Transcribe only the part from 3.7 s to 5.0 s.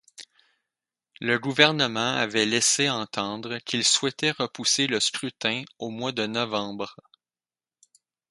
souhaitait repousser le